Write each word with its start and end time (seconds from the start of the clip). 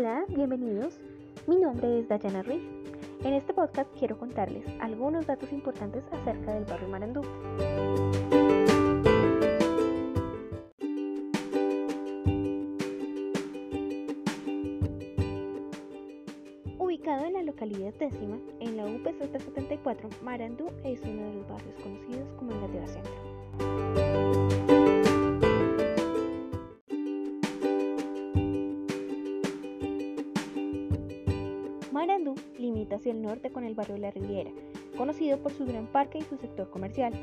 Hola, 0.00 0.24
bienvenidos. 0.28 0.96
Mi 1.48 1.56
nombre 1.56 1.98
es 1.98 2.06
Dayana 2.06 2.44
Ruiz. 2.44 2.62
En 3.24 3.34
este 3.34 3.52
podcast 3.52 3.90
quiero 3.98 4.16
contarles 4.16 4.64
algunos 4.78 5.26
datos 5.26 5.52
importantes 5.52 6.04
acerca 6.12 6.54
del 6.54 6.64
barrio 6.66 6.88
Marandú. 6.88 7.22
Ubicado 16.78 17.24
en 17.24 17.32
la 17.32 17.42
localidad 17.42 17.92
décima, 17.94 18.38
en 18.60 18.76
la 18.76 18.86
UPZ 18.86 19.42
74, 19.42 20.08
Marandú 20.22 20.70
es 20.84 21.02
uno 21.02 21.26
de 21.26 21.34
los 21.34 21.48
barrios 21.48 21.74
conocidos 21.82 22.32
como 22.34 22.52
el 22.52 22.60
Latera 22.60 22.86
Centro. 22.86 24.67
Limita 32.68 32.96
hacia 32.96 33.12
el 33.12 33.22
norte 33.22 33.50
con 33.50 33.64
el 33.64 33.74
barrio 33.74 33.96
La 33.96 34.10
Riviera, 34.10 34.50
conocido 34.96 35.38
por 35.38 35.52
su 35.52 35.64
gran 35.64 35.86
parque 35.86 36.18
y 36.18 36.22
su 36.22 36.36
sector 36.36 36.68
comercial. 36.68 37.14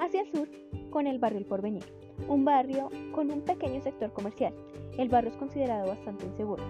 Hacia 0.00 0.22
el 0.22 0.32
sur, 0.32 0.48
con 0.90 1.06
el 1.06 1.18
barrio 1.18 1.38
El 1.38 1.46
Porvenir, 1.46 1.84
un 2.28 2.44
barrio 2.44 2.90
con 3.12 3.30
un 3.30 3.42
pequeño 3.42 3.80
sector 3.80 4.12
comercial. 4.12 4.52
El 4.98 5.08
barrio 5.08 5.30
es 5.30 5.36
considerado 5.36 5.86
bastante 5.86 6.26
inseguro. 6.26 6.64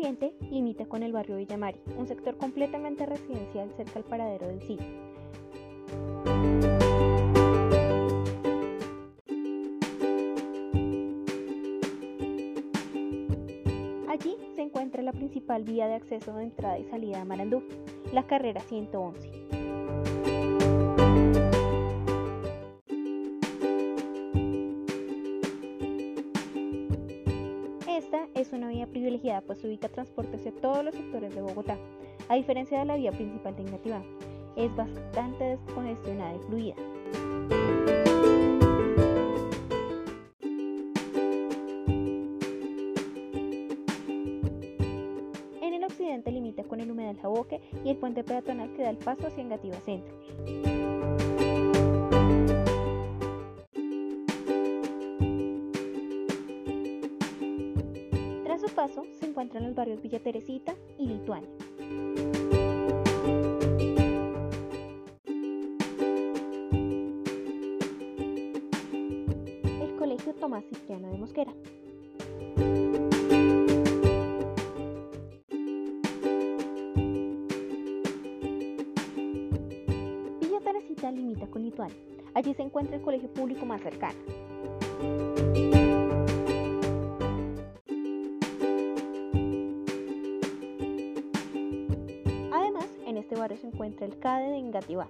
Oriente 0.00 0.32
limita 0.50 0.86
con 0.86 1.02
el 1.02 1.12
barrio 1.12 1.36
Villamari, 1.36 1.78
un 1.98 2.06
sector 2.06 2.36
completamente 2.38 3.04
residencial 3.04 3.70
cerca 3.76 3.98
al 3.98 4.04
paradero 4.04 4.48
del 4.48 4.62
SIG. 4.62 4.80
Allí 14.08 14.36
se 14.54 14.62
encuentra 14.62 15.02
la 15.02 15.12
principal 15.12 15.64
vía 15.64 15.86
de 15.86 15.96
acceso 15.96 16.32
de 16.34 16.44
entrada 16.44 16.78
y 16.78 16.84
salida 16.84 17.20
a 17.20 17.24
Marandú, 17.26 17.62
la 18.14 18.26
carrera 18.26 18.60
111. 18.62 19.39
Esta 28.12 28.26
es 28.40 28.52
una 28.52 28.70
vía 28.70 28.88
privilegiada 28.88 29.40
pues 29.40 29.62
ubica 29.62 29.88
transporte 29.88 30.34
hacia 30.34 30.50
todos 30.50 30.84
los 30.84 30.92
sectores 30.96 31.32
de 31.32 31.42
Bogotá, 31.42 31.78
a 32.28 32.34
diferencia 32.34 32.80
de 32.80 32.84
la 32.84 32.96
vía 32.96 33.12
principal 33.12 33.54
de 33.54 33.62
Engativá. 33.62 34.02
Es 34.56 34.74
bastante 34.74 35.44
descongestionada 35.44 36.34
y 36.34 36.38
fluida. 36.40 36.74
En 45.62 45.74
el 45.74 45.84
occidente 45.84 46.32
limita 46.32 46.64
con 46.64 46.80
el 46.80 46.90
humedal 46.90 47.16
Jaboque 47.18 47.60
y 47.84 47.90
el 47.90 47.96
puente 47.96 48.24
peatonal 48.24 48.72
que 48.72 48.82
da 48.82 48.90
el 48.90 48.96
paso 48.96 49.28
hacia 49.28 49.44
Engativá 49.44 49.76
Centro. 49.82 50.89
Paso 58.80 59.04
se 59.20 59.26
encuentran 59.26 59.64
los 59.64 59.74
barrios 59.74 60.00
Villa 60.00 60.20
Teresita 60.20 60.74
y 60.96 61.06
Lituania. 61.06 61.50
El 69.82 69.96
Colegio 69.98 70.32
Tomás 70.32 70.64
Cipriano 70.64 71.10
de 71.10 71.18
Mosquera. 71.18 71.52
Villa 80.40 80.60
Teresita 80.64 81.12
limita 81.12 81.46
con 81.48 81.64
Lituania. 81.64 81.96
Allí 82.32 82.54
se 82.54 82.62
encuentra 82.62 82.96
el 82.96 83.02
colegio 83.02 83.28
público 83.28 83.66
más 83.66 83.82
cercano. 83.82 84.18
Barrio 93.40 93.56
se 93.56 93.66
encuentra 93.66 94.06
el 94.06 94.18
CADE 94.18 94.50
de 94.50 94.58
Engativá 94.58 95.08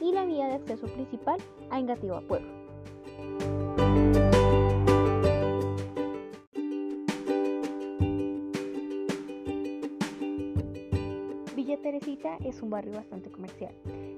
y 0.00 0.12
la 0.12 0.24
vía 0.24 0.46
de 0.46 0.54
acceso 0.54 0.86
principal 0.86 1.38
a 1.70 1.78
Engativá 1.78 2.22
Pueblo. 2.22 2.48
Villa 11.54 11.76
Teresita 11.82 12.38
es 12.44 12.62
un 12.62 12.70
barrio 12.70 12.94
bastante 12.94 13.30
comercial. 13.30 13.74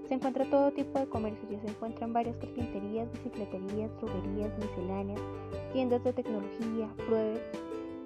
Se 0.06 0.14
encuentra 0.14 0.48
todo 0.48 0.70
tipo 0.70 1.00
de 1.00 1.06
comercios, 1.06 1.50
ya 1.50 1.60
se 1.60 1.68
encuentran 1.68 2.12
varias 2.12 2.36
carpinterías, 2.36 3.10
bicicleterías, 3.12 3.90
droguerías, 4.00 4.56
misceláneas, 4.58 5.20
tiendas 5.72 6.04
de 6.04 6.12
tecnología, 6.12 6.88
pruebas, 7.08 7.40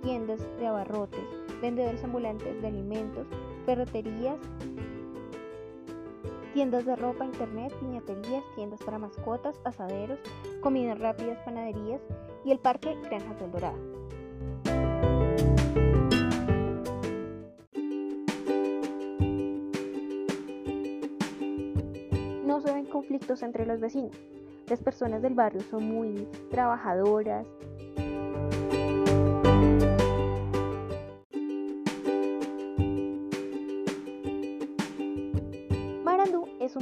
tiendas 0.02 0.41
de 0.58 0.66
abarrotes, 0.66 1.25
vendedores 1.60 2.02
ambulantes 2.04 2.62
de 2.62 2.69
alimentos, 2.69 3.26
ferreterías, 3.66 4.38
tiendas 6.56 6.87
de 6.87 6.97
ropa, 6.97 7.22
internet, 7.27 7.71
piñaterías, 7.81 8.43
tiendas 8.55 8.83
para 8.83 8.99
mascotas, 8.99 9.61
asaderos, 9.65 10.19
comidas 10.62 10.99
rápidas, 10.99 11.39
panaderías 11.44 12.00
y 12.47 12.50
el 12.50 12.59
parque 12.59 12.97
Granjas 13.03 13.39
del 13.39 13.53
Dorado. 13.53 13.77
No 22.47 22.62
se 22.62 22.73
ven 22.73 22.87
conflictos 22.87 23.43
entre 23.43 23.67
los 23.67 23.78
vecinos. 23.78 24.17
Las 24.67 24.81
personas 24.81 25.21
del 25.21 25.34
barrio 25.34 25.61
son 25.61 25.84
muy 25.84 26.27
trabajadoras, 26.50 27.47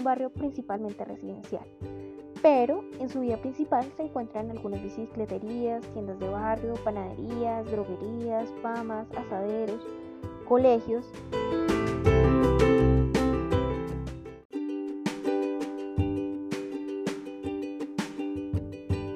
barrio 0.04 0.30
principalmente 0.30 1.04
residencial, 1.04 1.66
pero 2.42 2.84
en 3.00 3.08
su 3.08 3.20
vía 3.20 3.40
principal 3.40 3.90
se 3.96 4.04
encuentran 4.04 4.50
algunas 4.50 4.82
bicicleterías, 4.82 5.84
tiendas 5.92 6.20
de 6.20 6.28
barrio, 6.28 6.74
panaderías, 6.84 7.66
droguerías, 7.70 8.48
famas, 8.62 9.08
asaderos, 9.16 9.80
colegios. 10.46 11.10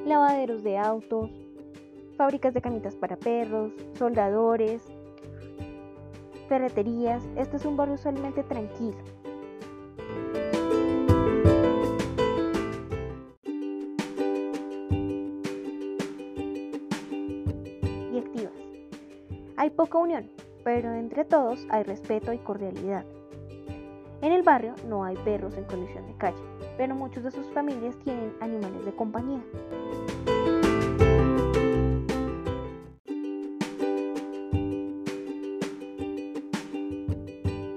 lavaderos 0.09 0.62
de 0.62 0.78
autos, 0.78 1.31
fábricas 2.16 2.54
de 2.54 2.62
camitas 2.62 2.97
para 2.97 3.16
perros, 3.16 3.72
soldadores, 3.93 4.82
ferreterías. 6.48 7.22
Este 7.37 7.59
es 7.59 7.65
un 7.65 7.77
barrio 7.77 7.94
usualmente 7.94 8.43
tranquilo. 8.43 9.18
Hay 19.60 19.71
poca 19.71 19.99
unión, 19.99 20.31
pero 20.63 20.93
entre 20.93 21.25
todos 21.25 21.66
hay 21.69 21.83
respeto 21.83 22.33
y 22.33 22.39
cordialidad. 22.39 23.05
En 24.22 24.31
el 24.31 24.45
barrio 24.45 24.77
no 24.87 25.03
hay 25.03 25.16
perros 25.16 25.57
en 25.57 25.65
condición 25.65 26.07
de 26.07 26.15
calle, 26.15 26.39
pero 26.77 26.95
muchos 26.95 27.25
de 27.25 27.33
sus 27.33 27.45
familias 27.49 27.97
tienen 28.05 28.33
animales 28.41 28.84
de 28.84 28.93
compañía. 28.93 29.43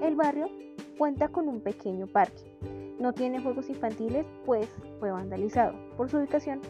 El 0.02 0.14
barrio 0.14 0.50
cuenta 0.96 1.30
con 1.30 1.48
un 1.48 1.60
pequeño 1.62 2.06
parque. 2.06 2.56
No 3.00 3.12
tiene 3.12 3.42
juegos 3.42 3.68
infantiles, 3.68 4.24
pues 4.46 4.68
fue 5.00 5.10
vandalizado. 5.10 5.74
Por 5.96 6.08
su 6.08 6.18
ubicación, 6.18 6.60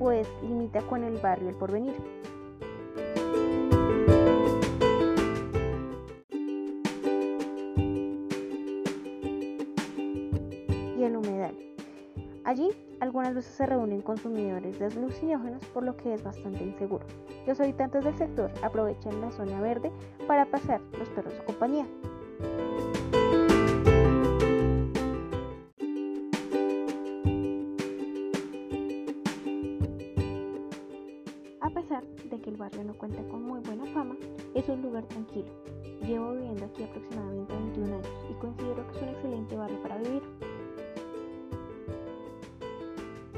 pues 0.00 0.26
limita 0.42 0.80
con 0.80 1.04
el 1.04 1.18
barrio 1.18 1.50
El 1.50 1.54
Porvenir. 1.54 2.19
Allí 12.50 12.68
algunas 12.98 13.32
veces 13.32 13.54
se 13.54 13.64
reúnen 13.64 14.02
consumidores 14.02 14.76
de 14.76 14.86
alucinógenos, 14.86 15.64
por 15.66 15.84
lo 15.84 15.96
que 15.96 16.14
es 16.14 16.24
bastante 16.24 16.64
inseguro. 16.64 17.06
Los 17.46 17.60
habitantes 17.60 18.02
del 18.02 18.18
sector 18.18 18.50
aprovechan 18.60 19.20
la 19.20 19.30
zona 19.30 19.60
verde 19.60 19.92
para 20.26 20.44
pasar 20.46 20.80
los 20.98 21.08
perros 21.10 21.32
de 21.32 21.44
compañía. 21.44 21.86
A 31.60 31.70
pesar 31.70 32.04
de 32.04 32.40
que 32.40 32.50
el 32.50 32.56
barrio 32.56 32.82
no 32.82 32.94
cuenta 32.94 33.22
con 33.28 33.44
muy 33.44 33.60
buena 33.60 33.86
fama, 33.94 34.16
es 34.56 34.68
un 34.68 34.82
lugar 34.82 35.04
tranquilo. 35.04 35.52
Llevo 36.02 36.32
viviendo 36.32 36.64
aquí 36.64 36.82
aproximadamente 36.82 37.54
21 37.54 37.94
años 37.94 38.26
y 38.28 38.34
considero 38.40 38.84
que 38.88 38.96
es 38.96 39.02
un 39.02 39.08
excelente 39.10 39.54
barrio 39.54 39.80
para 39.84 39.98
vivir. 39.98 40.49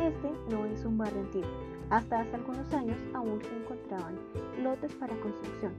Este 0.02 0.32
no 0.50 0.66
es 0.66 0.84
un 0.84 0.98
barrio 0.98 1.20
antiguo. 1.20 1.48
Hasta 1.88 2.22
hace 2.22 2.34
algunos 2.34 2.74
años 2.74 2.98
aún 3.14 3.40
se 3.40 3.56
encontraban 3.56 4.18
lotes 4.60 4.92
para 4.96 5.14
construcción, 5.20 5.72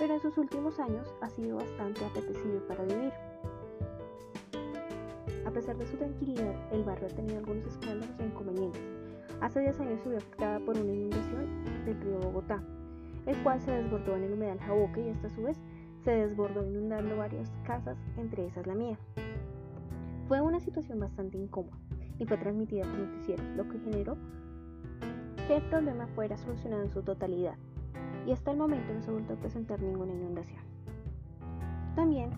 pero 0.00 0.14
en 0.14 0.20
sus 0.20 0.36
últimos 0.36 0.80
años 0.80 1.14
ha 1.20 1.28
sido 1.30 1.58
bastante 1.58 2.04
apetecido 2.04 2.58
para 2.66 2.82
vivir. 2.82 3.12
A 5.46 5.50
pesar 5.52 5.76
de 5.76 5.86
su 5.86 5.96
tranquilidad, 5.96 6.56
el 6.72 6.82
barrio 6.82 7.06
ha 7.06 7.14
tenido 7.14 7.38
algunos 7.38 7.64
escándalos 7.66 8.18
e 8.18 8.26
inconvenientes. 8.26 8.82
Hace 9.40 9.60
10 9.60 9.80
años 9.80 10.00
se 10.02 10.16
afectada 10.16 10.58
por 10.58 10.76
una 10.76 10.92
inundación 10.92 11.84
del 11.84 12.00
río 12.00 12.18
Bogotá, 12.18 12.60
el 13.26 13.36
cual 13.44 13.60
se 13.60 13.70
desbordó 13.70 14.16
en 14.16 14.24
el 14.24 14.32
humedal 14.32 14.58
Jaboque 14.58 15.06
y 15.06 15.08
esta 15.10 15.28
a 15.28 15.30
su 15.30 15.42
vez 15.44 15.60
se 16.02 16.10
desbordó 16.10 16.66
inundando 16.66 17.16
varias 17.16 17.48
casas, 17.64 17.96
entre 18.16 18.44
esas 18.44 18.66
la 18.66 18.74
mía. 18.74 18.98
Fue 20.26 20.40
una 20.40 20.58
situación 20.58 20.98
bastante 20.98 21.38
incómoda 21.38 21.78
y 22.22 22.24
fue 22.24 22.36
transmitida 22.36 22.84
por 22.84 23.00
noticieros, 23.00 23.44
lo 23.56 23.68
que 23.68 23.80
generó 23.80 24.16
que 25.48 25.56
el 25.56 25.62
problema 25.64 26.06
fuera 26.14 26.36
solucionado 26.36 26.84
en 26.84 26.90
su 26.90 27.02
totalidad 27.02 27.56
y 28.24 28.30
hasta 28.30 28.52
el 28.52 28.58
momento 28.58 28.94
no 28.94 29.02
se 29.02 29.10
vuelto 29.10 29.32
a 29.32 29.36
presentar 29.36 29.82
ninguna 29.82 30.12
inundación. 30.12 30.60
También 31.96 32.30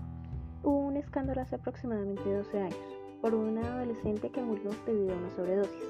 hubo 0.62 0.78
un 0.78 0.96
escándalo 0.96 1.42
hace 1.42 1.56
aproximadamente 1.56 2.22
12 2.32 2.60
años 2.60 2.78
por 3.20 3.34
una 3.34 3.74
adolescente 3.74 4.30
que 4.30 4.42
murió 4.42 4.70
debido 4.86 5.12
a 5.12 5.18
una 5.18 5.30
sobredosis. 5.30 5.84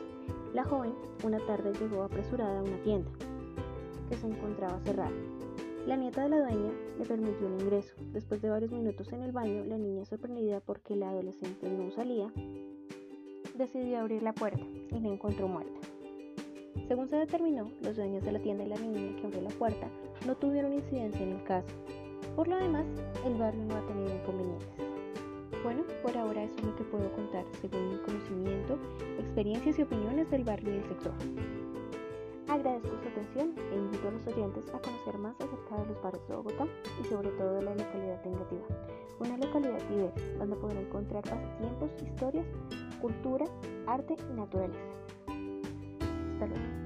La 0.52 0.64
joven 0.64 0.94
una 1.22 1.38
tarde 1.46 1.72
llegó 1.78 2.02
apresurada 2.02 2.58
a 2.58 2.62
una 2.64 2.82
tienda 2.82 3.10
que 4.08 4.16
se 4.16 4.26
encontraba 4.26 4.80
cerrada. 4.80 5.12
La 5.86 5.96
nieta 5.96 6.24
de 6.24 6.30
la 6.30 6.40
dueña 6.40 6.72
le 6.98 7.04
permitió 7.04 7.46
el 7.46 7.60
ingreso. 7.60 7.94
Después 8.12 8.42
de 8.42 8.50
varios 8.50 8.72
minutos 8.72 9.12
en 9.12 9.22
el 9.22 9.30
baño, 9.30 9.64
la 9.64 9.78
niña 9.78 10.04
sorprendida 10.04 10.58
porque 10.60 10.96
la 10.96 11.10
adolescente 11.10 11.70
no 11.70 11.90
salía, 11.92 12.32
decidió 13.54 14.00
abrir 14.00 14.22
la 14.22 14.32
puerta 14.32 14.62
y 14.90 15.00
la 15.00 15.08
encontró 15.08 15.48
muerta. 15.48 15.80
Según 16.88 17.08
se 17.08 17.16
determinó, 17.16 17.70
los 17.80 17.96
dueños 17.96 18.24
de 18.24 18.32
la 18.32 18.40
tienda 18.40 18.64
y 18.64 18.68
la 18.68 18.76
niña 18.76 19.16
que 19.16 19.26
abrió 19.26 19.40
la 19.42 19.50
puerta 19.50 19.88
no 20.26 20.34
tuvieron 20.36 20.72
incidencia 20.72 21.22
en 21.22 21.32
el 21.32 21.44
caso. 21.44 21.68
Por 22.36 22.48
lo 22.48 22.56
demás, 22.56 22.84
el 23.24 23.34
barrio 23.36 23.64
no 23.64 23.76
ha 23.76 23.86
tenido 23.86 24.14
inconvenientes. 24.14 24.68
Bueno, 25.62 25.82
por 26.02 26.16
ahora 26.16 26.42
eso 26.42 26.54
es 26.58 26.64
lo 26.64 26.76
que 26.76 26.84
puedo 26.84 27.10
contar 27.12 27.44
según 27.60 27.90
mi 27.90 27.98
conocimiento, 27.98 28.78
experiencias 29.18 29.78
y 29.78 29.82
opiniones 29.82 30.30
del 30.30 30.44
barrio 30.44 30.70
y 30.70 30.74
del 30.74 30.84
sector. 30.84 31.12
Agradezco 32.48 32.88
su 32.88 33.08
atención 33.08 33.54
e 33.72 33.76
invito 33.76 34.08
a 34.08 34.10
los 34.10 34.26
oyentes 34.26 34.68
a 34.74 34.78
conocer 34.78 35.16
más 35.16 35.34
acerca 35.40 35.76
de 35.76 35.86
los 35.86 36.02
barrios 36.02 36.28
de 36.28 36.36
Bogotá 36.36 36.66
y 37.00 37.04
sobre 37.06 37.30
todo 37.30 37.54
de 37.54 37.62
la 37.62 37.74
localidad 37.74 38.20
Tengativa, 38.22 38.66
una 39.18 39.38
localidad 39.38 39.82
diversa 39.88 40.20
donde 40.38 40.56
podrán 40.56 40.84
encontrar 40.84 41.22
pasatiempos, 41.22 41.90
historias, 42.02 42.46
cultura, 43.04 43.44
arte 43.86 44.16
y 44.30 44.32
naturaleza. 44.32 44.78
Hasta 45.26 46.46
luego. 46.46 46.83